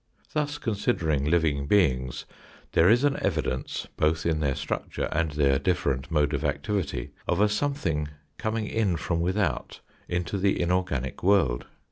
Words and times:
Thus 0.33 0.57
considering 0.57 1.25
living 1.25 1.67
beings, 1.67 2.25
there 2.71 2.89
is 2.89 3.03
an 3.03 3.19
evidence 3.21 3.85
both 3.97 4.25
in 4.25 4.39
their 4.39 4.55
structure, 4.55 5.07
and 5.11 5.29
their 5.33 5.59
different 5.59 6.09
mode 6.09 6.33
of 6.33 6.43
activity, 6.43 7.11
of 7.27 7.39
a 7.39 7.47
something 7.47 8.07
coming 8.39 8.65
in 8.65 8.95
from 8.97 9.21
without 9.21 9.79
into 10.09 10.39
the 10.39 10.59
inorganic 10.59 11.21
world. 11.21 11.67